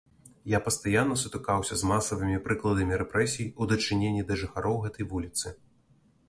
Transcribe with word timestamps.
Я 0.51 0.59
пастаянна 0.67 1.17
сутыкаўся 1.23 1.77
з 1.81 1.89
масавымі 1.91 2.39
прыкладамі 2.47 2.97
рэпрэсій 3.03 3.47
у 3.61 3.69
дачыненні 3.73 4.25
да 4.31 4.41
жыхароў 4.45 4.81
гэтай 4.87 5.09
вуліцы. 5.15 5.47